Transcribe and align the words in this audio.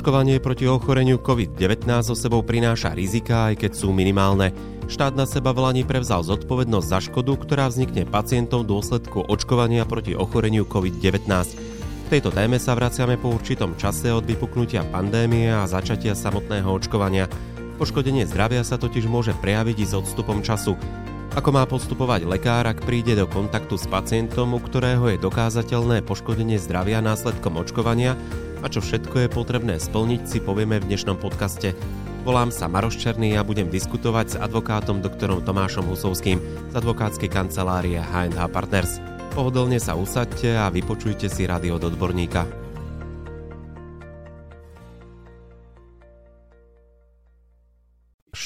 Očkovanie 0.00 0.40
proti 0.40 0.64
ochoreniu 0.64 1.20
COVID-19 1.20 1.84
so 2.00 2.16
sebou 2.16 2.40
prináša 2.40 2.96
rizika, 2.96 3.52
aj 3.52 3.60
keď 3.60 3.72
sú 3.76 3.92
minimálne. 3.92 4.48
Štát 4.88 5.12
na 5.12 5.28
seba 5.28 5.52
v 5.52 5.60
Lani 5.60 5.82
prevzal 5.84 6.24
zodpovednosť 6.24 6.88
za 6.88 6.98
škodu, 7.04 7.36
ktorá 7.36 7.68
vznikne 7.68 8.08
pacientom 8.08 8.64
v 8.64 8.72
dôsledku 8.72 9.28
očkovania 9.28 9.84
proti 9.84 10.16
ochoreniu 10.16 10.64
COVID-19. 10.64 11.28
V 11.28 12.08
tejto 12.08 12.32
téme 12.32 12.56
sa 12.56 12.72
vraciame 12.80 13.20
po 13.20 13.28
určitom 13.28 13.76
čase 13.76 14.08
od 14.08 14.24
vypuknutia 14.24 14.88
pandémie 14.88 15.52
a 15.52 15.68
začatia 15.68 16.16
samotného 16.16 16.72
očkovania. 16.72 17.28
Poškodenie 17.76 18.24
zdravia 18.24 18.64
sa 18.64 18.80
totiž 18.80 19.04
môže 19.04 19.36
prejaviť 19.36 19.84
i 19.84 19.84
s 19.84 19.92
odstupom 19.92 20.40
času. 20.40 20.80
Ako 21.36 21.52
má 21.52 21.68
postupovať 21.68 22.24
lekár, 22.24 22.64
ak 22.64 22.88
príde 22.88 23.20
do 23.20 23.28
kontaktu 23.28 23.76
s 23.76 23.84
pacientom, 23.84 24.56
u 24.56 24.64
ktorého 24.64 25.12
je 25.12 25.20
dokázateľné 25.20 26.00
poškodenie 26.08 26.56
zdravia 26.56 27.04
následkom 27.04 27.60
očkovania 27.60 28.16
a 28.60 28.66
čo 28.68 28.84
všetko 28.84 29.26
je 29.26 29.28
potrebné 29.32 29.80
splniť 29.80 30.28
si 30.28 30.38
povieme 30.40 30.80
v 30.80 30.88
dnešnom 30.92 31.16
podcaste. 31.16 31.72
Volám 32.22 32.52
sa 32.52 32.68
Maroš 32.68 33.00
Černý 33.00 33.32
a 33.40 33.44
budem 33.44 33.72
diskutovať 33.72 34.26
s 34.28 34.36
advokátom 34.36 35.00
doktorom 35.00 35.40
Tomášom 35.40 35.88
Husovským 35.88 36.38
z 36.68 36.74
advokátskej 36.76 37.32
kancelárie 37.32 37.96
H&H 37.96 38.40
Partners. 38.52 39.00
Pohodlne 39.32 39.80
sa 39.80 39.96
usaďte 39.96 40.60
a 40.60 40.68
vypočujte 40.68 41.32
si 41.32 41.48
rady 41.48 41.72
od 41.72 41.80
odborníka. 41.88 42.69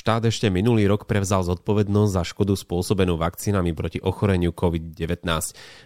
Štát 0.05 0.29
ešte 0.29 0.53
minulý 0.53 0.85
rok 0.85 1.09
prevzal 1.09 1.49
zodpovednosť 1.49 2.13
za 2.13 2.29
škodu 2.29 2.53
spôsobenú 2.61 3.17
vakcínami 3.17 3.73
proti 3.73 4.05
ochoreniu 4.05 4.53
COVID-19. 4.53 5.25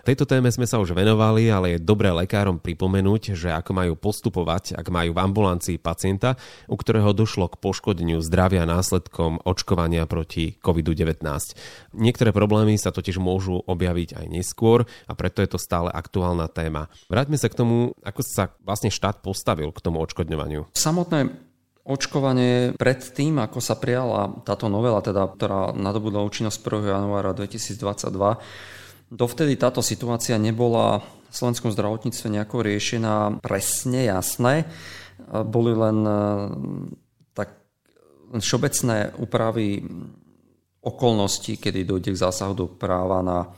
Tejto 0.03 0.27
téme 0.27 0.51
sme 0.51 0.67
sa 0.67 0.83
už 0.83 0.91
venovali, 0.91 1.47
ale 1.47 1.79
je 1.79 1.87
dobré 1.87 2.11
lekárom 2.11 2.59
pripomenúť, 2.59 3.39
že 3.39 3.55
ako 3.55 3.71
majú 3.79 3.95
postupovať, 3.95 4.75
ak 4.75 4.91
majú 4.91 5.15
v 5.15 5.23
ambulancii 5.23 5.79
pacienta, 5.79 6.35
u 6.67 6.75
ktorého 6.75 7.15
došlo 7.15 7.47
k 7.47 7.63
poškodeniu 7.63 8.19
zdravia 8.19 8.67
následkom 8.67 9.39
očkovania 9.47 10.03
proti 10.11 10.59
COVID-19. 10.67 11.23
Niektoré 11.95 12.35
problémy 12.35 12.75
sa 12.75 12.91
totiž 12.91 13.23
môžu 13.23 13.63
objaviť 13.71 14.19
aj 14.19 14.27
neskôr 14.35 14.83
a 15.07 15.15
preto 15.15 15.47
je 15.47 15.55
to 15.55 15.63
stále 15.63 15.95
aktuálna 15.95 16.51
téma. 16.51 16.91
Vráťme 17.07 17.39
sa 17.39 17.47
k 17.47 17.55
tomu, 17.55 17.95
ako 18.03 18.27
sa 18.27 18.51
vlastne 18.67 18.91
štát 18.91 19.23
postavil 19.23 19.71
k 19.71 19.79
tomu 19.79 20.03
odškodňovaniu. 20.03 20.75
Samotné 20.75 21.47
Očkovanie 21.89 22.77
pred 22.77 23.01
tým, 23.01 23.41
ako 23.41 23.65
sa 23.65 23.73
prijala 23.81 24.45
táto 24.45 24.69
novela, 24.69 25.01
teda, 25.01 25.25
ktorá 25.25 25.73
nadobudla 25.73 26.21
účinnosť 26.21 26.61
1. 26.61 26.85
januára 26.85 27.33
2022, 27.33 28.13
dovtedy 29.09 29.57
táto 29.57 29.81
situácia 29.81 30.37
nebola 30.37 31.01
v 31.01 31.33
slovenskom 31.33 31.73
zdravotníctve 31.73 32.29
nejako 32.29 32.61
riešená 32.61 33.41
presne, 33.41 34.05
jasné. 34.05 34.69
Boli 35.33 35.73
len 35.73 36.05
tak 37.33 37.57
len 38.37 38.41
všeobecné 38.45 39.17
úpravy 39.17 39.81
okolností, 40.85 41.57
kedy 41.57 41.89
dojde 41.89 42.13
k 42.13 42.21
zásahu 42.21 42.53
do 42.53 42.69
práva 42.69 43.25
na 43.25 43.49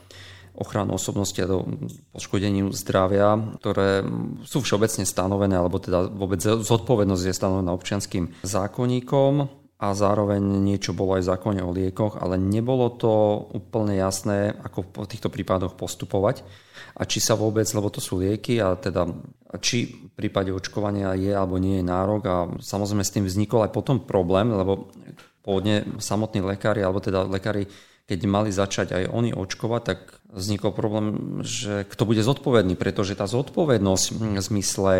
ochranu 0.55 0.99
osobnosti 0.99 1.37
a 1.39 1.47
do 1.47 1.63
poškodeniu 2.11 2.75
zdravia, 2.75 3.39
ktoré 3.59 4.03
sú 4.43 4.59
všeobecne 4.59 5.07
stanovené, 5.07 5.55
alebo 5.55 5.79
teda 5.79 6.11
vôbec 6.11 6.43
zodpovednosť 6.43 7.23
je 7.27 7.35
stanovená 7.35 7.71
občianským 7.71 8.35
zákonníkom 8.43 9.61
a 9.81 9.87
zároveň 9.97 10.43
niečo 10.61 10.93
bolo 10.93 11.17
aj 11.17 11.25
v 11.25 11.29
zákone 11.33 11.61
o 11.65 11.73
liekoch, 11.73 12.21
ale 12.21 12.37
nebolo 12.37 12.93
to 12.93 13.11
úplne 13.57 13.97
jasné, 13.97 14.53
ako 14.53 14.93
v 14.93 15.09
týchto 15.09 15.33
prípadoch 15.33 15.73
postupovať 15.73 16.45
a 16.93 17.07
či 17.09 17.17
sa 17.17 17.33
vôbec, 17.33 17.65
lebo 17.73 17.89
to 17.89 17.97
sú 17.97 18.21
lieky 18.21 18.61
a 18.61 18.77
teda 18.77 19.09
či 19.57 19.89
v 19.89 20.13
prípade 20.13 20.53
očkovania 20.53 21.17
je 21.17 21.33
alebo 21.33 21.57
nie 21.57 21.81
je 21.81 21.89
nárok 21.89 22.21
a 22.29 22.35
samozrejme 22.61 23.01
s 23.01 23.15
tým 23.15 23.25
vznikol 23.25 23.65
aj 23.65 23.73
potom 23.73 24.05
problém, 24.05 24.53
lebo 24.53 24.93
pôvodne 25.41 25.97
samotní 25.97 26.45
lekári, 26.45 26.85
alebo 26.85 27.01
teda 27.01 27.25
lekári 27.25 27.65
keď 28.11 28.19
mali 28.27 28.51
začať 28.51 28.91
aj 28.91 29.03
oni 29.07 29.31
očkovať, 29.31 29.81
tak 29.87 29.99
vznikol 30.31 30.71
problém, 30.71 31.39
že 31.43 31.83
kto 31.87 32.07
bude 32.07 32.23
zodpovedný, 32.23 32.79
pretože 32.79 33.19
tá 33.19 33.27
zodpovednosť 33.27 34.05
v 34.15 34.19
zmysle 34.39 34.93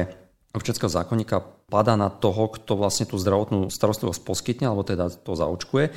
občianského 0.52 0.92
zákonníka 0.92 1.40
padá 1.72 1.96
na 1.96 2.12
toho, 2.12 2.52
kto 2.52 2.76
vlastne 2.76 3.08
tú 3.08 3.16
zdravotnú 3.16 3.72
starostlivosť 3.72 4.22
poskytne, 4.22 4.68
alebo 4.68 4.84
teda 4.84 5.08
to 5.08 5.32
zaočkuje. 5.34 5.96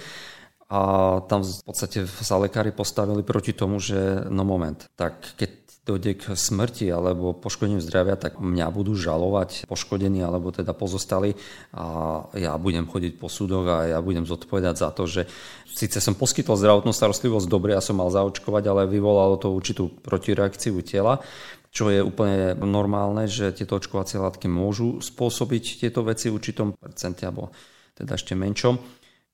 A 0.71 0.81
tam 1.29 1.45
v 1.45 1.63
podstate 1.67 2.07
sa 2.09 2.41
lekári 2.41 2.73
postavili 2.73 3.21
proti 3.21 3.53
tomu, 3.53 3.83
že 3.83 4.27
no 4.31 4.47
moment, 4.47 4.89
tak 4.97 5.37
keď 5.37 5.64
dojde 5.85 6.17
k 6.17 6.33
smrti 6.33 6.89
alebo 6.89 7.37
poškodeniu 7.37 7.85
zdravia, 7.85 8.17
tak 8.17 8.41
mňa 8.41 8.73
budú 8.73 8.97
žalovať 8.97 9.69
poškodení 9.69 10.25
alebo 10.25 10.49
teda 10.49 10.73
pozostali 10.73 11.37
a 11.77 12.25
ja 12.33 12.57
budem 12.57 12.89
chodiť 12.89 13.21
po 13.21 13.29
súdoch 13.29 13.69
a 13.69 13.93
ja 13.93 13.99
budem 14.01 14.25
zodpovedať 14.25 14.75
za 14.81 14.89
to, 14.97 15.05
že 15.05 15.29
síce 15.69 16.01
som 16.01 16.17
poskytol 16.17 16.57
zdravotnú 16.57 16.97
starostlivosť, 16.97 17.47
dobre, 17.53 17.77
ja 17.77 17.85
som 17.85 18.01
mal 18.01 18.09
zaočkovať, 18.09 18.65
ale 18.65 18.89
vyvolalo 18.89 19.37
to 19.37 19.53
určitú 19.53 19.93
protireakciu 20.01 20.81
tela, 20.81 21.21
čo 21.69 21.93
je 21.93 22.01
úplne 22.01 22.57
normálne, 22.65 23.29
že 23.29 23.53
tieto 23.53 23.77
očkovacie 23.77 24.17
látky 24.17 24.49
môžu 24.49 25.05
spôsobiť 25.05 25.85
tieto 25.85 26.01
veci 26.01 26.33
v 26.33 26.41
určitom 26.41 26.73
percente 26.73 27.29
alebo 27.29 27.53
teda 27.93 28.17
ešte 28.17 28.33
menšom. 28.33 28.81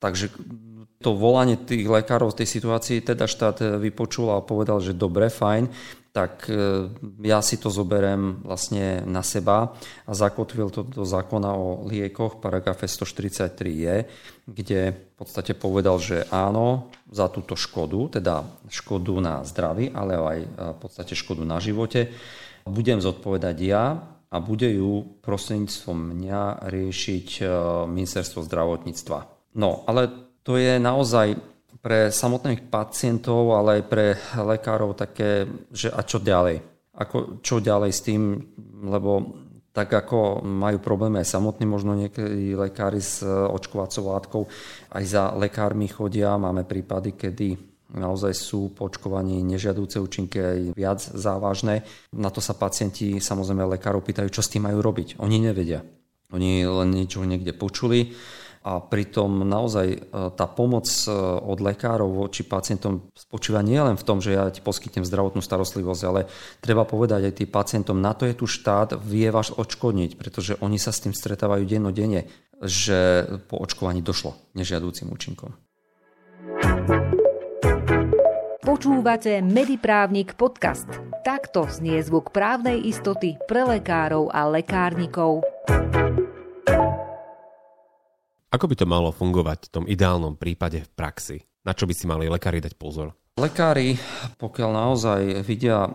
Takže 0.00 0.32
to 1.00 1.16
volanie 1.16 1.60
tých 1.60 1.84
lekárov 1.84 2.32
v 2.32 2.44
tej 2.44 2.48
situácii 2.60 3.04
teda 3.04 3.28
štát 3.28 3.80
vypočul 3.80 4.32
a 4.32 4.44
povedal, 4.44 4.80
že 4.80 4.96
dobre, 4.96 5.28
fajn, 5.28 5.68
tak 6.10 6.50
e, 6.50 6.90
ja 7.22 7.38
si 7.38 7.54
to 7.54 7.70
zoberiem 7.70 8.42
vlastne 8.42 9.06
na 9.06 9.22
seba 9.22 9.78
a 10.06 10.12
zakotvil 10.12 10.70
to 10.74 10.82
do 10.82 11.06
zákona 11.06 11.54
o 11.54 11.86
liekoch, 11.86 12.42
paragrafe 12.42 12.90
143 12.90 13.54
je, 13.70 13.96
kde 14.50 14.80
v 14.90 15.14
podstate 15.14 15.54
povedal, 15.54 16.02
že 16.02 16.26
áno, 16.34 16.90
za 17.06 17.30
túto 17.30 17.54
škodu, 17.54 18.18
teda 18.18 18.42
škodu 18.66 19.14
na 19.22 19.46
zdraví, 19.46 19.94
ale 19.94 20.12
aj 20.18 20.38
e, 20.42 20.48
v 20.74 20.78
podstate 20.82 21.14
škodu 21.14 21.46
na 21.46 21.62
živote, 21.62 22.10
budem 22.66 22.98
zodpovedať 22.98 23.56
ja 23.62 24.02
a 24.30 24.36
bude 24.38 24.66
ju 24.70 25.22
prostredníctvom 25.22 26.14
mňa 26.14 26.66
riešiť 26.66 27.28
e, 27.38 27.42
ministerstvo 27.86 28.42
zdravotníctva. 28.46 29.18
No, 29.58 29.86
ale 29.86 30.10
to 30.42 30.58
je 30.58 30.78
naozaj 30.78 31.38
pre 31.80 32.12
samotných 32.12 32.68
pacientov, 32.68 33.56
ale 33.56 33.80
aj 33.80 33.84
pre 33.88 34.06
lekárov 34.36 34.92
také, 34.92 35.48
že 35.72 35.88
a 35.88 36.04
čo 36.04 36.20
ďalej? 36.20 36.60
Ako, 37.00 37.40
čo 37.40 37.64
ďalej 37.64 37.90
s 37.90 38.00
tým, 38.04 38.22
lebo 38.84 39.40
tak 39.70 39.88
ako 39.94 40.44
majú 40.44 40.82
problémy 40.82 41.22
aj 41.22 41.32
samotní 41.32 41.64
možno 41.64 41.96
niekedy 41.96 42.52
lekári 42.58 43.00
s 43.00 43.24
očkovacou 43.24 44.04
látkou, 44.12 44.42
aj 44.92 45.04
za 45.06 45.22
lekármi 45.38 45.88
chodia. 45.88 46.36
Máme 46.36 46.68
prípady, 46.68 47.16
kedy 47.16 47.48
naozaj 47.94 48.34
sú 48.34 48.74
po 48.74 48.90
očkovaní 48.90 49.40
nežiadúce 49.46 50.02
účinky 50.02 50.38
aj 50.42 50.58
viac 50.74 51.00
závažné. 51.00 51.86
Na 52.12 52.28
to 52.28 52.42
sa 52.42 52.58
pacienti 52.58 53.22
samozrejme 53.22 53.78
lekárov 53.78 54.02
pýtajú, 54.04 54.28
čo 54.28 54.42
s 54.42 54.50
tým 54.52 54.66
majú 54.66 54.82
robiť. 54.82 55.22
Oni 55.22 55.38
nevedia. 55.38 55.80
Oni 56.30 56.62
len 56.62 56.90
niečo 56.94 57.22
niekde 57.26 57.54
počuli 57.54 58.14
a 58.60 58.76
pritom 58.76 59.48
naozaj 59.48 59.86
e, 59.88 59.98
tá 60.36 60.44
pomoc 60.44 60.84
e, 60.84 61.08
od 61.40 61.58
lekárov 61.64 62.28
voči 62.28 62.44
pacientom 62.44 63.08
spočíva 63.16 63.64
nielen 63.64 63.96
v 63.96 64.04
tom, 64.04 64.20
že 64.20 64.36
ja 64.36 64.44
ti 64.52 64.60
poskytnem 64.60 65.08
zdravotnú 65.08 65.40
starostlivosť, 65.40 66.02
ale 66.04 66.28
treba 66.60 66.84
povedať 66.84 67.32
aj 67.32 67.36
tým 67.40 67.48
pacientom, 67.48 67.96
na 67.96 68.12
to 68.12 68.28
je 68.28 68.36
tu 68.36 68.44
štát, 68.44 69.00
vie 69.00 69.32
vás 69.32 69.48
odškodniť, 69.48 70.20
pretože 70.20 70.60
oni 70.60 70.76
sa 70.76 70.92
s 70.92 71.00
tým 71.00 71.16
stretávajú 71.16 71.64
dennodenne, 71.64 72.28
že 72.60 73.24
po 73.48 73.56
očkovaní 73.64 74.04
došlo 74.04 74.36
nežiadúcim 74.52 75.08
účinkom. 75.08 75.56
Počúvate 78.60 79.40
Mediprávnik 79.40 80.36
podcast. 80.36 80.86
Takto 81.24 81.64
znie 81.64 82.04
zvuk 82.04 82.28
právnej 82.28 82.84
istoty 82.84 83.40
pre 83.48 83.64
lekárov 83.64 84.28
a 84.28 84.52
lekárnikov. 84.52 85.40
Ako 88.50 88.66
by 88.66 88.74
to 88.74 88.86
malo 88.86 89.14
fungovať 89.14 89.70
v 89.70 89.72
tom 89.72 89.84
ideálnom 89.86 90.34
prípade 90.34 90.82
v 90.82 90.90
praxi? 90.90 91.38
Na 91.62 91.70
čo 91.70 91.86
by 91.86 91.94
si 91.94 92.10
mali 92.10 92.26
lekári 92.26 92.58
dať 92.58 92.74
pozor? 92.74 93.14
Lekári, 93.38 93.94
pokiaľ 94.42 94.70
naozaj 94.74 95.20
vidia... 95.46 95.86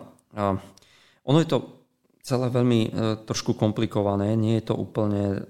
Ono 1.25 1.37
je 1.43 1.49
to 1.51 1.83
celé 2.23 2.47
veľmi 2.47 2.81
e, 2.87 2.89
trošku 3.27 3.59
komplikované, 3.59 4.39
nie 4.39 4.57
je 4.63 4.71
to 4.71 4.75
úplne 4.79 5.43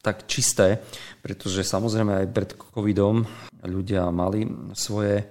tak 0.00 0.24
čisté, 0.24 0.80
pretože 1.20 1.68
samozrejme 1.68 2.24
aj 2.24 2.26
pred 2.32 2.50
covidom 2.56 3.28
ľudia 3.66 4.08
mali 4.08 4.48
svoje 4.72 5.26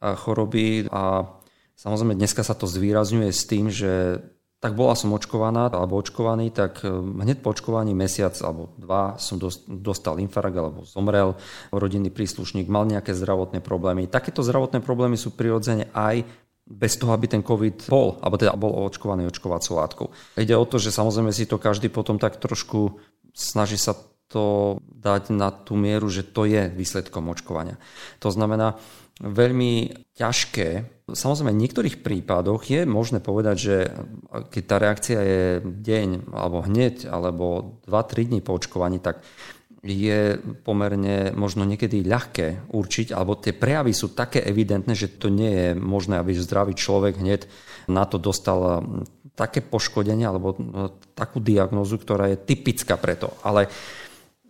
choroby 0.00 0.88
a 0.88 1.26
samozrejme 1.76 2.16
dneska 2.16 2.40
sa 2.46 2.54
to 2.56 2.64
zvýrazňuje 2.64 3.30
s 3.32 3.42
tým, 3.44 3.66
že 3.68 4.22
tak 4.56 4.72
bola 4.72 4.96
som 4.96 5.12
očkovaná 5.12 5.68
alebo 5.68 6.00
očkovaný, 6.00 6.48
tak 6.48 6.80
e, 6.80 6.88
hneď 6.96 7.44
po 7.44 7.52
očkovaní 7.52 7.92
mesiac 7.92 8.32
alebo 8.40 8.72
dva 8.80 9.20
som 9.20 9.36
dostal 9.68 10.16
infarkt 10.16 10.56
alebo 10.56 10.80
zomrel, 10.88 11.36
rodinný 11.70 12.08
príslušník 12.08 12.64
mal 12.66 12.88
nejaké 12.88 13.12
zdravotné 13.12 13.60
problémy. 13.60 14.08
Takéto 14.08 14.40
zdravotné 14.40 14.80
problémy 14.80 15.20
sú 15.20 15.36
prirodzene 15.36 15.92
aj 15.92 16.24
bez 16.66 16.98
toho, 16.98 17.14
aby 17.14 17.30
ten 17.30 17.46
COVID 17.46 17.86
bol, 17.86 18.18
alebo 18.18 18.40
teda 18.40 18.58
bol 18.58 18.90
očkovaný 18.90 19.30
očkovacou 19.30 19.78
látkou. 19.78 20.06
Ide 20.34 20.58
o 20.58 20.66
to, 20.66 20.82
že 20.82 20.90
samozrejme 20.90 21.30
si 21.30 21.46
to 21.46 21.62
každý 21.62 21.86
potom 21.86 22.18
tak 22.18 22.42
trošku 22.42 22.98
snaží 23.30 23.78
sa 23.78 23.94
to 24.26 24.78
dať 24.82 25.30
na 25.30 25.54
tú 25.54 25.78
mieru, 25.78 26.10
že 26.10 26.26
to 26.26 26.44
je 26.46 26.66
výsledkom 26.70 27.30
očkovania. 27.30 27.78
To 28.18 28.28
znamená, 28.34 28.74
veľmi 29.22 30.04
ťažké. 30.18 30.68
Samozrejme, 31.08 31.54
v 31.54 31.62
niektorých 31.62 31.96
prípadoch 32.02 32.66
je 32.66 32.82
možné 32.84 33.22
povedať, 33.22 33.56
že 33.56 33.76
keď 34.50 34.62
tá 34.66 34.76
reakcia 34.76 35.20
je 35.22 35.42
deň, 35.62 36.34
alebo 36.34 36.66
hneď, 36.66 37.06
alebo 37.08 37.78
2-3 37.86 38.28
dní 38.34 38.40
po 38.42 38.58
očkovaní, 38.58 38.98
tak 38.98 39.22
je 39.86 40.34
pomerne 40.66 41.30
možno 41.38 41.62
niekedy 41.62 42.02
ľahké 42.02 42.74
určiť, 42.74 43.14
alebo 43.14 43.38
tie 43.38 43.54
prejavy 43.54 43.94
sú 43.94 44.10
také 44.18 44.42
evidentné, 44.42 44.98
že 44.98 45.14
to 45.14 45.30
nie 45.30 45.48
je 45.48 45.68
možné, 45.78 46.18
aby 46.18 46.34
zdravý 46.34 46.74
človek 46.74 47.22
hneď 47.22 47.46
na 47.86 48.02
to 48.02 48.18
dostal 48.18 48.82
také 49.38 49.62
poškodenie 49.62 50.26
alebo 50.26 50.58
takú 51.14 51.38
diagnózu, 51.38 52.02
ktorá 52.02 52.34
je 52.34 52.42
typická 52.42 52.98
preto. 52.98 53.36
Ale 53.46 53.70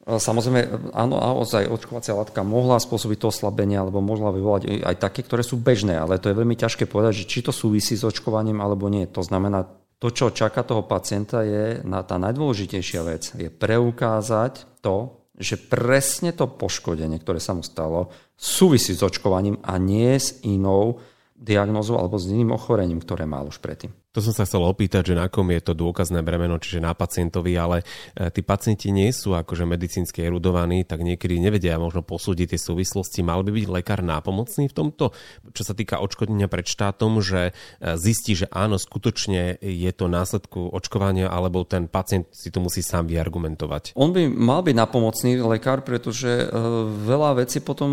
Samozrejme, 0.07 0.95
áno, 0.95 1.19
naozaj 1.19 1.67
očkovacia 1.67 2.15
látka 2.15 2.47
mohla 2.47 2.79
spôsobiť 2.79 3.27
to 3.27 3.35
oslabenie 3.35 3.75
alebo 3.75 3.99
mohla 3.99 4.31
vyvolať 4.31 4.87
aj 4.87 4.97
také, 5.03 5.27
ktoré 5.27 5.43
sú 5.43 5.59
bežné, 5.59 5.99
ale 5.99 6.23
to 6.23 6.31
je 6.31 6.39
veľmi 6.39 6.55
ťažké 6.55 6.87
povedať, 6.87 7.27
že 7.27 7.29
či 7.29 7.43
to 7.43 7.51
súvisí 7.51 7.99
s 7.99 8.07
očkovaním 8.07 8.63
alebo 8.63 8.87
nie. 8.87 9.11
To 9.11 9.27
znamená, 9.27 9.67
to, 9.99 10.15
čo 10.15 10.31
čaká 10.31 10.63
toho 10.63 10.87
pacienta, 10.87 11.43
je 11.43 11.83
na 11.83 12.07
tá 12.07 12.23
najdôležitejšia 12.23 13.01
vec, 13.03 13.35
je 13.35 13.51
preukázať 13.51 14.79
to, 14.79 15.27
že 15.35 15.59
presne 15.59 16.31
to 16.31 16.47
poškodenie, 16.47 17.19
ktoré 17.19 17.43
sa 17.43 17.59
mu 17.59 17.67
stalo, 17.67 18.15
súvisí 18.39 18.95
s 18.95 19.03
očkovaním 19.03 19.59
a 19.67 19.75
nie 19.75 20.15
s 20.15 20.39
inou 20.47 21.03
diagnózou 21.37 22.01
alebo 22.01 22.17
s 22.17 22.33
iným 22.33 22.57
ochorením, 22.57 23.05
ktoré 23.05 23.29
mal 23.29 23.45
už 23.45 23.61
predtým. 23.61 23.93
To 24.17 24.25
som 24.25 24.33
sa 24.33 24.49
chcel 24.49 24.65
opýtať, 24.65 25.13
že 25.13 25.19
na 25.21 25.29
kom 25.29 25.45
je 25.53 25.61
to 25.61 25.77
dôkazné 25.77 26.25
bremeno, 26.25 26.57
čiže 26.57 26.81
na 26.81 26.97
pacientovi, 26.97 27.53
ale 27.53 27.85
e, 28.17 28.33
tí 28.33 28.41
pacienti 28.41 28.89
nie 28.89 29.13
sú 29.13 29.37
akože 29.37 29.69
medicínsky 29.69 30.25
erudovaní, 30.25 30.89
tak 30.89 31.05
niekedy 31.05 31.37
nevedia 31.37 31.77
možno 31.77 32.01
posúdiť 32.01 32.57
tie 32.57 32.61
súvislosti. 32.61 33.21
Mal 33.21 33.45
by 33.45 33.53
byť 33.53 33.67
lekár 33.69 34.01
nápomocný 34.01 34.73
v 34.73 34.77
tomto, 34.77 35.13
čo 35.53 35.63
sa 35.69 35.77
týka 35.77 36.01
odškodnenia 36.01 36.49
pred 36.49 36.65
štátom, 36.65 37.21
že 37.21 37.53
e, 37.53 37.93
zistí, 38.01 38.33
že 38.33 38.49
áno, 38.49 38.81
skutočne 38.81 39.61
je 39.61 39.93
to 39.93 40.09
následku 40.09 40.65
očkovania, 40.73 41.29
alebo 41.29 41.69
ten 41.69 41.85
pacient 41.85 42.33
si 42.33 42.49
to 42.49 42.65
musí 42.65 42.81
sám 42.81 43.13
vyargumentovať. 43.13 43.93
On 44.01 44.17
by 44.17 44.33
mal 44.33 44.65
byť 44.65 44.81
nápomocný 44.81 45.45
lekár, 45.45 45.85
pretože 45.85 46.41
e, 46.41 46.47
veľa 47.05 47.45
vecí 47.45 47.61
potom 47.61 47.93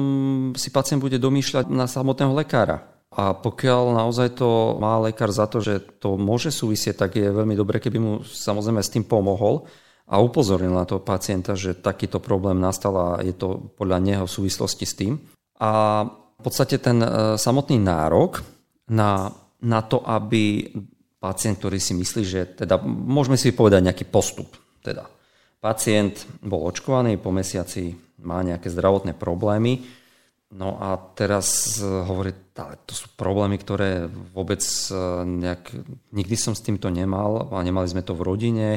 si 0.55 0.71
pacient 0.71 1.03
bude 1.03 1.19
domýšľať 1.19 1.67
na 1.67 1.83
samotného 1.83 2.31
lekára. 2.31 2.92
A 3.13 3.37
pokiaľ 3.37 3.93
naozaj 3.93 4.41
to 4.41 4.77
má 4.81 4.97
lekár 4.97 5.29
za 5.29 5.45
to, 5.45 5.61
že 5.61 6.01
to 6.01 6.17
môže 6.17 6.49
súvisieť, 6.49 7.05
tak 7.05 7.15
je 7.17 7.29
veľmi 7.29 7.53
dobre, 7.53 7.77
keby 7.77 7.97
mu 8.01 8.13
samozrejme 8.25 8.81
s 8.81 8.93
tým 8.93 9.05
pomohol 9.05 9.69
a 10.09 10.19
upozornil 10.19 10.73
na 10.73 10.83
toho 10.83 10.99
pacienta, 10.99 11.53
že 11.53 11.77
takýto 11.77 12.19
problém 12.19 12.59
nastal 12.59 12.93
a 12.97 13.07
je 13.23 13.31
to 13.37 13.71
podľa 13.77 13.97
neho 14.03 14.23
v 14.25 14.35
súvislosti 14.35 14.85
s 14.85 14.97
tým. 14.97 15.13
A 15.61 16.03
v 16.09 16.41
podstate 16.41 16.81
ten 16.81 16.99
e, 16.99 17.39
samotný 17.39 17.79
nárok 17.79 18.43
na, 18.91 19.31
na 19.63 19.79
to, 19.85 20.03
aby 20.03 20.73
pacient, 21.23 21.55
ktorý 21.55 21.79
si 21.79 21.95
myslí, 21.95 22.21
že 22.27 22.41
teda 22.65 22.83
môžeme 22.83 23.39
si 23.39 23.55
povedať 23.55 23.79
nejaký 23.87 24.05
postup. 24.11 24.51
Teda 24.83 25.07
pacient 25.63 26.27
bol 26.43 26.67
očkovaný, 26.67 27.15
po 27.15 27.31
mesiaci 27.31 27.95
má 28.19 28.43
nejaké 28.43 28.67
zdravotné 28.67 29.15
problémy, 29.15 30.02
No 30.53 30.77
a 30.77 31.01
teraz 31.17 31.77
e, 31.81 31.85
hovorí, 31.85 32.29
to 32.85 32.93
sú 32.93 33.09
problémy, 33.17 33.57
ktoré 33.57 34.05
vôbec 34.05 34.61
e, 34.61 34.93
nejak, 35.25 35.73
nikdy 36.13 36.35
som 36.37 36.53
s 36.53 36.61
týmto 36.61 36.93
nemal 36.93 37.49
a 37.49 37.57
nemali 37.65 37.89
sme 37.89 38.05
to 38.05 38.13
v 38.13 38.21
rodine. 38.21 38.67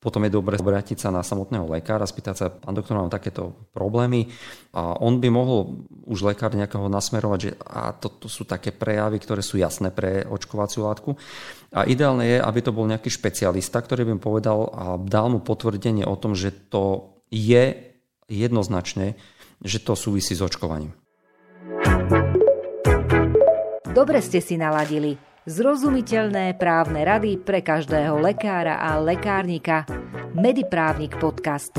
Potom 0.00 0.24
je 0.24 0.32
dobre 0.32 0.56
obrátiť 0.56 1.04
sa 1.04 1.12
na 1.12 1.20
samotného 1.20 1.68
lekára, 1.68 2.08
spýtať 2.08 2.34
sa, 2.38 2.48
pán 2.48 2.72
doktor, 2.72 2.96
mám 2.96 3.12
takéto 3.12 3.68
problémy. 3.76 4.30
A 4.72 4.96
on 5.04 5.20
by 5.20 5.28
mohol 5.28 5.84
už 6.08 6.32
lekár 6.32 6.56
nejakého 6.56 6.88
nasmerovať, 6.88 7.38
že 7.42 7.50
a 7.60 7.92
to 7.92 8.30
sú 8.30 8.48
také 8.48 8.72
prejavy, 8.72 9.20
ktoré 9.20 9.44
sú 9.44 9.60
jasné 9.60 9.92
pre 9.92 10.24
očkovaciu 10.24 10.88
látku. 10.88 11.18
A 11.76 11.84
ideálne 11.84 12.24
je, 12.24 12.38
aby 12.40 12.60
to 12.64 12.72
bol 12.72 12.88
nejaký 12.88 13.12
špecialista, 13.12 13.84
ktorý 13.84 14.08
by 14.08 14.12
mu 14.16 14.22
povedal 14.22 14.70
a 14.72 14.84
dal 14.96 15.28
mu 15.28 15.44
potvrdenie 15.44 16.08
o 16.08 16.16
tom, 16.16 16.32
že 16.32 16.54
to 16.72 17.18
je 17.28 17.76
jednoznačne, 18.30 19.18
že 19.60 19.82
to 19.82 19.92
súvisí 19.98 20.32
s 20.32 20.40
očkovaním. 20.40 20.94
Dobre 23.98 24.22
ste 24.22 24.38
si 24.38 24.54
naladili. 24.54 25.18
Zrozumiteľné 25.42 26.54
právne 26.54 27.02
rady 27.02 27.34
pre 27.34 27.66
každého 27.66 28.22
lekára 28.22 28.78
a 28.78 28.94
lekárnika. 29.02 29.90
Mediprávnik 30.38 31.18
podcast. 31.18 31.74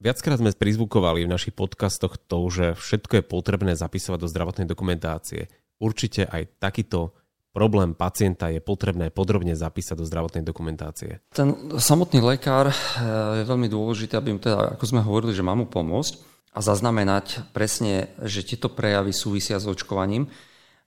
Viackrát 0.00 0.40
sme 0.40 0.56
prizvukovali 0.56 1.28
v 1.28 1.32
našich 1.36 1.52
podcastoch 1.52 2.16
to, 2.16 2.48
že 2.48 2.72
všetko 2.72 3.20
je 3.20 3.24
potrebné 3.28 3.76
zapisovať 3.76 4.24
do 4.24 4.28
zdravotnej 4.32 4.64
dokumentácie. 4.64 5.52
Určite 5.76 6.24
aj 6.24 6.56
takýto 6.56 7.12
problém 7.52 7.92
pacienta 7.92 8.48
je 8.48 8.64
potrebné 8.64 9.12
podrobne 9.12 9.52
zapísať 9.52 10.00
do 10.00 10.08
zdravotnej 10.08 10.48
dokumentácie. 10.48 11.20
Ten 11.28 11.76
samotný 11.76 12.24
lekár 12.24 12.72
eh, 12.72 12.76
je 13.36 13.44
veľmi 13.44 13.68
dôležité, 13.68 14.16
aby 14.16 14.32
mu 14.32 14.40
teda, 14.40 14.80
ako 14.80 14.84
sme 14.88 15.04
hovorili, 15.04 15.36
že 15.36 15.44
má 15.44 15.52
mu 15.52 15.68
pomôcť 15.68 16.31
a 16.52 16.58
zaznamenať 16.60 17.52
presne, 17.56 18.12
že 18.20 18.44
tieto 18.44 18.68
prejavy 18.68 19.16
súvisia 19.16 19.56
s 19.56 19.64
očkovaním, 19.64 20.28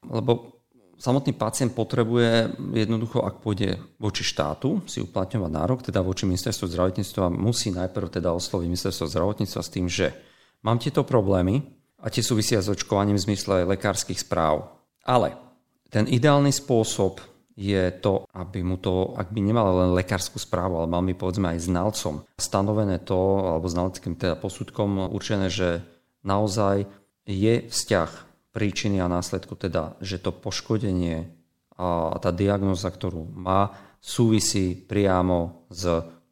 lebo 0.06 0.62
samotný 1.02 1.34
pacient 1.34 1.74
potrebuje 1.74 2.54
jednoducho, 2.72 3.26
ak 3.26 3.42
pôjde 3.42 3.82
voči 3.98 4.22
štátu 4.22 4.86
si 4.86 5.02
uplatňovať 5.02 5.52
nárok, 5.52 5.80
teda 5.82 6.06
voči 6.06 6.30
ministerstvu 6.30 6.70
zdravotníctva, 6.70 7.34
musí 7.34 7.74
najprv 7.74 8.08
teda 8.14 8.32
osloviť 8.32 8.68
ministerstvo 8.70 9.06
zdravotníctva 9.10 9.62
s 9.62 9.74
tým, 9.74 9.86
že 9.90 10.14
mám 10.62 10.78
tieto 10.78 11.02
problémy 11.02 11.66
a 12.00 12.08
tie 12.14 12.22
súvisia 12.22 12.62
s 12.62 12.70
očkovaním 12.70 13.18
v 13.18 13.26
zmysle 13.34 13.66
lekárskych 13.66 14.22
správ. 14.22 14.70
Ale 15.02 15.34
ten 15.90 16.06
ideálny 16.06 16.54
spôsob 16.54 17.22
je 17.56 17.88
to, 18.04 18.28
aby 18.36 18.60
mu 18.62 18.76
to, 18.76 19.16
ak 19.16 19.32
by 19.32 19.40
nemal 19.40 19.72
len 19.80 19.96
lekárskú 19.96 20.36
správu, 20.38 20.76
ale 20.84 20.92
mal 20.92 21.00
by 21.08 21.16
povedzme 21.16 21.56
aj 21.56 21.64
znalcom 21.64 22.28
stanovené 22.36 23.00
to, 23.00 23.16
alebo 23.48 23.72
znaleckým 23.72 24.20
teda 24.20 24.36
posudkom 24.36 25.08
určené, 25.08 25.48
že 25.48 25.80
naozaj 26.28 26.84
je 27.24 27.64
vzťah 27.72 28.12
príčiny 28.52 29.00
a 29.00 29.08
následku, 29.08 29.56
teda, 29.56 29.96
že 30.04 30.20
to 30.20 30.36
poškodenie 30.36 31.32
a 31.76 32.16
tá 32.20 32.32
diagnoza, 32.32 32.88
ktorú 32.88 33.28
má, 33.36 33.76
súvisí 34.00 34.76
priamo 34.76 35.68
s 35.68 35.84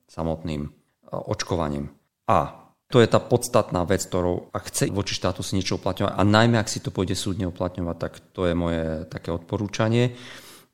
samotným 0.08 0.72
očkovaním. 1.12 1.92
A 2.30 2.64
to 2.88 3.02
je 3.02 3.10
tá 3.10 3.18
podstatná 3.18 3.82
vec, 3.90 4.06
ktorou 4.06 4.54
ak 4.54 4.70
chce 4.70 4.94
voči 4.94 5.18
štátu 5.18 5.42
si 5.42 5.58
niečo 5.58 5.82
uplatňovať 5.82 6.14
a 6.14 6.22
najmä 6.22 6.62
ak 6.62 6.70
si 6.70 6.78
to 6.78 6.94
pôjde 6.94 7.18
súdne 7.18 7.50
uplatňovať, 7.50 7.98
tak 7.98 8.14
to 8.38 8.46
je 8.46 8.54
moje 8.54 9.10
také 9.10 9.34
odporúčanie. 9.34 10.14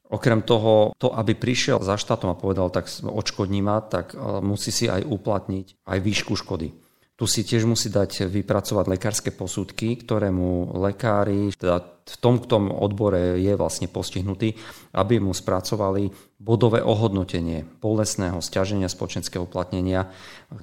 Okrem 0.10 0.42
toho, 0.42 0.98
to, 0.98 1.14
aby 1.14 1.38
prišiel 1.38 1.86
za 1.86 1.94
štátom 1.94 2.34
a 2.34 2.40
povedal, 2.40 2.74
tak 2.74 2.90
odškodní 2.90 3.62
ma, 3.62 3.78
tak 3.78 4.18
e, 4.18 4.42
musí 4.42 4.74
si 4.74 4.90
aj 4.90 5.06
uplatniť 5.06 5.86
aj 5.86 6.00
výšku 6.02 6.34
škody. 6.34 6.74
Tu 7.20 7.28
si 7.28 7.44
tiež 7.44 7.68
musí 7.68 7.92
dať 7.92 8.32
vypracovať 8.32 8.86
lekárske 8.90 9.30
posudky, 9.36 10.00
ktoré 10.00 10.32
mu 10.32 10.72
lekári, 10.82 11.52
teda 11.54 11.84
v 11.84 12.18
tom, 12.18 12.40
k 12.40 12.48
tom 12.48 12.72
odbore 12.72 13.38
je 13.38 13.54
vlastne 13.60 13.92
postihnutý, 13.92 14.56
aby 14.96 15.20
mu 15.20 15.36
spracovali 15.36 16.10
bodové 16.40 16.80
ohodnotenie 16.80 17.68
bolestného 17.84 18.40
stiaženia 18.40 18.88
spoločenského 18.88 19.44
uplatnenia 19.44 20.10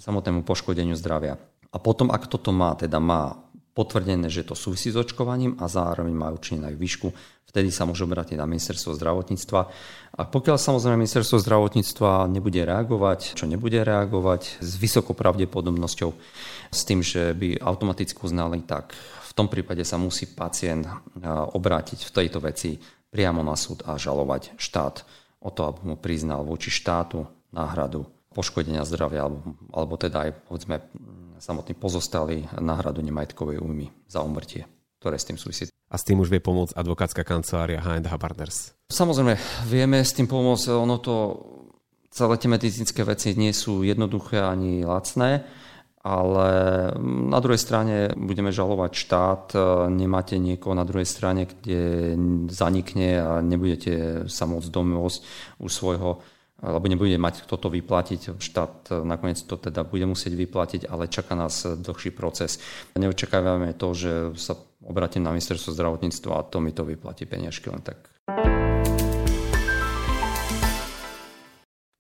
samotnému 0.00 0.48
poškodeniu 0.48 0.96
zdravia. 0.96 1.36
A 1.70 1.76
potom, 1.76 2.08
ak 2.08 2.24
toto 2.24 2.56
má, 2.56 2.72
teda 2.72 2.96
má 3.04 3.45
potvrdené, 3.76 4.33
že 4.33 4.49
to 4.49 4.56
súvisí 4.56 4.88
s 4.88 4.97
očkovaním 4.97 5.61
a 5.61 5.68
zároveň 5.68 6.16
určené 6.16 6.73
aj 6.73 6.80
výšku, 6.80 7.12
vtedy 7.52 7.68
sa 7.68 7.85
môže 7.85 8.09
obrátiť 8.09 8.40
na 8.40 8.49
ministerstvo 8.49 8.97
zdravotníctva. 8.97 9.61
A 10.16 10.23
pokiaľ 10.25 10.56
samozrejme 10.56 11.04
ministerstvo 11.04 11.37
zdravotníctva 11.45 12.25
nebude 12.33 12.64
reagovať, 12.64 13.37
čo 13.37 13.45
nebude 13.45 13.85
reagovať 13.85 14.64
s 14.64 14.71
vysokou 14.80 15.12
pravdepodobnosťou 15.12 16.11
s 16.73 16.80
tým, 16.88 17.04
že 17.04 17.37
by 17.37 17.61
automaticky 17.61 18.16
uznali, 18.25 18.64
tak 18.64 18.97
v 18.97 19.33
tom 19.37 19.52
prípade 19.52 19.85
sa 19.85 20.00
musí 20.00 20.25
pacient 20.33 20.88
obrátiť 21.52 22.09
v 22.09 22.14
tejto 22.16 22.40
veci 22.40 22.80
priamo 23.12 23.45
na 23.45 23.56
súd 23.56 23.85
a 23.85 24.00
žalovať 24.00 24.56
štát 24.56 25.04
o 25.45 25.52
to, 25.52 25.68
aby 25.68 25.80
mu 25.92 25.97
priznal 26.00 26.45
voči 26.49 26.73
štátu 26.73 27.28
náhradu 27.52 28.09
poškodenia 28.37 28.85
zdravia 28.85 29.28
alebo, 29.28 29.56
alebo 29.73 29.95
teda 29.97 30.28
aj 30.28 30.30
povedzme 30.45 30.76
samotný 31.38 31.75
pozostali 31.76 32.45
náhradu 32.59 33.00
nemajetkovej 33.02 33.61
újmy 33.61 33.93
za 34.09 34.21
umrtie, 34.21 34.64
ktoré 34.99 35.16
s 35.21 35.28
tým 35.28 35.38
súvisí. 35.38 35.69
A 35.87 35.95
s 35.95 36.02
tým 36.02 36.19
už 36.19 36.33
vie 36.35 36.43
pomôcť 36.43 36.75
advokátska 36.75 37.23
kancelária 37.23 37.78
H&H 37.78 38.11
Partners. 38.19 38.75
Samozrejme, 38.90 39.38
vieme 39.71 40.02
s 40.02 40.11
tým 40.11 40.26
pomôcť. 40.26 40.75
Ono 40.75 40.99
to, 40.99 41.14
celé 42.11 42.35
tie 42.43 42.50
medicínske 42.50 43.07
veci 43.07 43.38
nie 43.38 43.55
sú 43.55 43.87
jednoduché 43.87 44.43
ani 44.43 44.83
lacné, 44.83 45.47
ale 46.07 46.49
na 47.02 47.38
druhej 47.43 47.59
strane 47.59 48.14
budeme 48.14 48.55
žalovať 48.55 48.93
štát, 48.95 49.45
nemáte 49.90 50.38
niekoho 50.38 50.75
na 50.75 50.87
druhej 50.87 51.07
strane, 51.07 51.50
kde 51.50 52.14
zanikne 52.47 53.11
a 53.19 53.31
nebudete 53.43 54.26
sa 54.31 54.47
môcť 54.47 54.71
domôcť 54.71 55.19
už 55.59 55.71
svojho 55.71 56.23
alebo 56.56 56.88
nebude 56.88 57.20
mať 57.20 57.44
kto 57.44 57.56
to 57.60 57.68
vyplatiť. 57.68 58.40
Štát 58.40 59.04
nakoniec 59.04 59.40
to 59.44 59.60
teda 59.60 59.84
bude 59.84 60.08
musieť 60.08 60.32
vyplatiť, 60.32 60.82
ale 60.88 61.12
čaká 61.12 61.36
nás 61.36 61.68
dlhší 61.68 62.16
proces. 62.16 62.56
Neočakávame 62.96 63.76
to, 63.76 63.92
že 63.92 64.12
sa 64.40 64.56
obratím 64.80 65.28
na 65.28 65.36
ministerstvo 65.36 65.76
zdravotníctva 65.76 66.32
a 66.32 66.46
to 66.48 66.58
mi 66.64 66.72
to 66.72 66.88
vyplatí 66.88 67.28
peniažky 67.28 67.68
len 67.68 67.84
tak. 67.84 68.08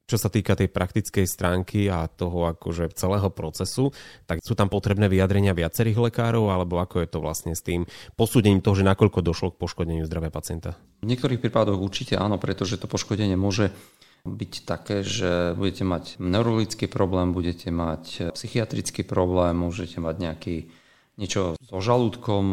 Čo 0.06 0.22
sa 0.22 0.30
týka 0.30 0.54
tej 0.54 0.70
praktickej 0.70 1.26
stránky 1.26 1.90
a 1.90 2.06
toho 2.06 2.46
akože 2.54 2.94
celého 2.94 3.26
procesu, 3.34 3.90
tak 4.30 4.38
sú 4.38 4.54
tam 4.54 4.70
potrebné 4.70 5.10
vyjadrenia 5.10 5.50
viacerých 5.50 5.98
lekárov, 5.98 6.46
alebo 6.46 6.78
ako 6.78 7.02
je 7.02 7.08
to 7.10 7.18
vlastne 7.18 7.58
s 7.58 7.66
tým 7.66 7.82
posúdením 8.14 8.62
toho, 8.62 8.78
že 8.78 8.86
nakoľko 8.86 9.18
došlo 9.18 9.50
k 9.50 9.58
poškodeniu 9.66 10.06
zdravia 10.06 10.30
pacienta? 10.30 10.78
V 11.02 11.10
niektorých 11.10 11.42
prípadoch 11.42 11.82
určite 11.82 12.14
áno, 12.14 12.38
pretože 12.38 12.78
to 12.78 12.86
poškodenie 12.86 13.34
môže 13.34 13.74
byť 14.26 14.52
také, 14.66 15.06
že 15.06 15.54
budete 15.54 15.86
mať 15.86 16.18
neurologický 16.18 16.90
problém, 16.90 17.30
budete 17.30 17.70
mať 17.70 18.34
psychiatrický 18.34 19.06
problém, 19.06 19.54
môžete 19.54 20.02
mať 20.02 20.16
nejaký 20.18 20.56
niečo 21.16 21.56
so 21.64 21.80
žalúdkom. 21.80 22.44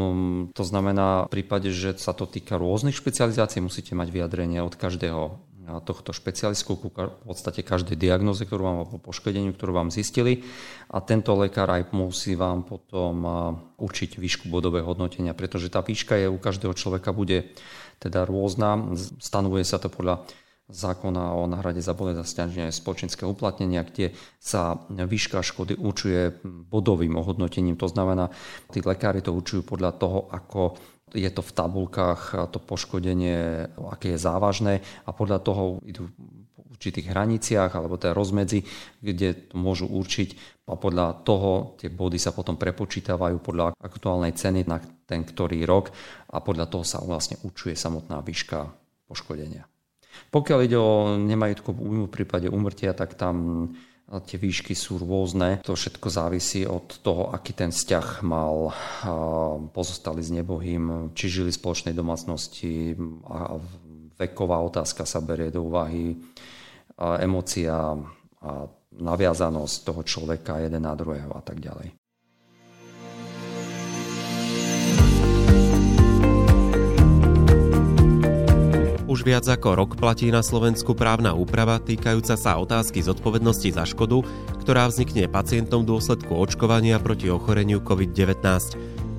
To 0.55 0.63
znamená, 0.63 1.27
v 1.27 1.41
prípade, 1.41 1.73
že 1.73 1.99
sa 1.99 2.15
to 2.15 2.23
týka 2.23 2.55
rôznych 2.55 2.95
špecializácií, 2.95 3.59
musíte 3.59 3.91
mať 3.91 4.07
vyjadrenie 4.13 4.63
od 4.63 4.77
každého 4.79 5.41
tohto 5.63 6.11
špecialistu 6.11 6.75
ku 6.75 6.91
v 6.91 7.23
podstate 7.23 7.63
každej 7.63 7.95
diagnoze, 7.95 8.43
ktorú 8.43 8.63
vám 8.67 8.77
po 8.83 8.99
poškodeniu, 8.99 9.55
ktorú 9.55 9.71
vám 9.71 9.95
zistili 9.95 10.43
a 10.91 10.99
tento 10.99 11.31
lekár 11.39 11.71
aj 11.71 11.95
musí 11.95 12.35
vám 12.35 12.67
potom 12.67 13.23
učiť 13.79 14.19
výšku 14.19 14.51
bodového 14.51 14.83
hodnotenia, 14.83 15.31
pretože 15.31 15.71
tá 15.71 15.79
výška 15.79 16.19
je 16.19 16.27
u 16.27 16.35
každého 16.35 16.75
človeka 16.75 17.15
bude 17.15 17.55
teda 18.03 18.27
rôzna. 18.27 18.91
Stanovuje 19.23 19.63
sa 19.63 19.79
to 19.79 19.87
podľa 19.87 20.27
zákona 20.71 21.35
o 21.35 21.43
náhrade 21.43 21.83
za 21.83 21.91
bolesť 21.91 22.19
a 22.23 22.25
stiaženie 22.25 22.71
spoločenského 22.71 23.27
uplatnenia, 23.27 23.83
kde 23.83 24.15
sa 24.39 24.79
výška 24.87 25.43
škody 25.43 25.75
určuje 25.75 26.39
bodovým 26.43 27.19
ohodnotením. 27.19 27.75
To 27.79 27.91
znamená, 27.91 28.31
tí 28.71 28.79
lekári 28.79 29.19
to 29.19 29.35
určujú 29.35 29.67
podľa 29.67 29.91
toho, 29.99 30.31
ako 30.31 30.79
je 31.13 31.29
to 31.29 31.45
v 31.45 31.51
tabulkách 31.51 32.21
to 32.49 32.57
poškodenie, 32.63 33.69
aké 33.91 34.15
je 34.15 34.23
závažné 34.23 34.81
a 35.05 35.11
podľa 35.13 35.39
toho 35.45 35.63
idú 35.85 36.09
v 36.09 36.73
určitých 36.73 37.11
hraniciach 37.13 37.69
alebo 37.75 38.01
teda 38.01 38.17
rozmedzi, 38.17 38.65
kde 38.97 39.53
to 39.53 39.55
môžu 39.59 39.85
určiť 39.85 40.59
a 40.67 40.79
podľa 40.79 41.21
toho 41.21 41.77
tie 41.77 41.93
body 41.93 42.17
sa 42.17 42.33
potom 42.33 42.57
prepočítavajú 42.57 43.37
podľa 43.43 43.77
aktuálnej 43.77 44.33
ceny 44.33 44.65
na 44.65 44.81
ten 45.05 45.21
ktorý 45.21 45.67
rok 45.69 45.93
a 46.33 46.41
podľa 46.41 46.65
toho 46.71 46.83
sa 46.87 47.03
vlastne 47.03 47.37
určuje 47.45 47.77
samotná 47.77 48.23
výška 48.25 48.73
poškodenia. 49.05 49.72
Pokiaľ 50.33 50.59
ide 50.65 50.77
o 50.77 51.17
nemajetkovú 51.17 51.79
újmu 51.81 52.05
v 52.09 52.15
prípade 52.15 52.47
umrtia, 52.49 52.93
tak 52.97 53.13
tam 53.17 53.69
tie 54.03 54.37
výšky 54.37 54.77
sú 54.77 55.01
rôzne. 55.01 55.63
To 55.65 55.73
všetko 55.73 56.07
závisí 56.11 56.67
od 56.67 57.01
toho, 57.01 57.33
aký 57.33 57.55
ten 57.55 57.73
vzťah 57.73 58.21
mal 58.21 58.69
pozostali 59.73 60.21
s 60.21 60.29
nebohým, 60.29 61.15
či 61.17 61.31
žili 61.31 61.49
v 61.49 61.57
spoločnej 61.57 61.95
domácnosti 61.97 62.93
a 63.25 63.57
veková 64.13 64.61
otázka 64.61 65.07
sa 65.07 65.17
berie 65.23 65.49
do 65.49 65.65
úvahy, 65.65 66.13
emócia 66.99 67.73
a 68.43 68.67
naviazanosť 68.93 69.75
toho 69.81 70.01
človeka 70.05 70.61
jeden 70.61 70.85
na 70.85 70.93
druhého 70.93 71.33
a 71.33 71.41
tak 71.41 71.57
ďalej. 71.57 71.95
Viac 79.23 79.47
ako 79.47 79.79
rok 79.79 79.95
platí 79.95 80.27
na 80.35 80.43
Slovensku 80.43 80.99
právna 80.99 81.31
úprava 81.31 81.79
týkajúca 81.79 82.35
sa 82.35 82.59
otázky 82.59 82.99
zodpovednosti 82.99 83.71
za 83.71 83.87
škodu, 83.87 84.19
ktorá 84.59 84.91
vznikne 84.91 85.31
pacientom 85.31 85.87
v 85.87 85.95
dôsledku 85.95 86.35
očkovania 86.35 86.99
proti 86.99 87.31
ochoreniu 87.31 87.79
COVID-19. 87.79 88.43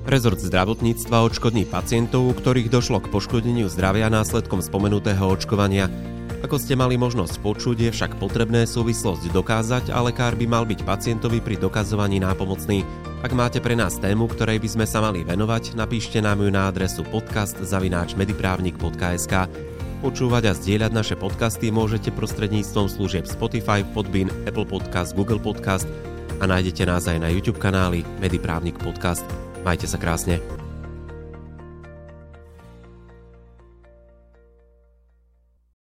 Rezort 0.05 0.37
zdravotníctva 0.37 1.25
odškodní 1.25 1.65
pacientov, 1.65 2.37
ktorých 2.37 2.69
došlo 2.69 3.01
k 3.01 3.09
poškodeniu 3.09 3.65
zdravia 3.65 4.05
následkom 4.13 4.61
spomenutého 4.61 5.25
očkovania. 5.25 5.89
Ako 6.45 6.61
ste 6.61 6.77
mali 6.77 7.01
možnosť 7.01 7.41
počuť, 7.41 7.89
je 7.89 7.91
však 7.97 8.21
potrebné 8.21 8.69
súvislosť 8.69 9.33
dokázať 9.33 9.89
a 9.89 10.05
lekár 10.05 10.37
by 10.37 10.45
mal 10.45 10.69
byť 10.69 10.85
pacientovi 10.85 11.41
pri 11.41 11.57
dokazovaní 11.57 12.21
nápomocný. 12.21 12.85
Ak 13.25 13.33
máte 13.33 13.57
pre 13.57 13.73
nás 13.73 13.97
tému, 13.97 14.29
ktorej 14.29 14.61
by 14.61 14.69
sme 14.69 14.85
sa 14.85 15.01
mali 15.01 15.25
venovať, 15.25 15.73
napíšte 15.73 16.21
nám 16.21 16.45
ju 16.45 16.53
na 16.53 16.69
adresu 16.69 17.01
podcast.mediprávnik.sk. 17.09 19.33
Počúvať 20.03 20.43
a 20.51 20.53
zdieľať 20.57 20.91
naše 20.91 21.15
podcasty 21.15 21.71
môžete 21.71 22.11
prostredníctvom 22.11 22.91
služieb 22.91 23.23
Spotify, 23.29 23.85
Podbean, 23.85 24.27
Apple 24.43 24.67
Podcast, 24.67 25.15
Google 25.15 25.39
Podcast 25.39 25.87
a 26.39 26.43
nájdete 26.43 26.83
nás 26.83 27.07
aj 27.07 27.23
na 27.23 27.31
YouTube 27.31 27.61
kanáli 27.61 28.03
Mediprávnik 28.19 28.75
Podcast. 28.75 29.23
Majte 29.63 29.87
sa 29.87 29.95
krásne. 29.95 30.64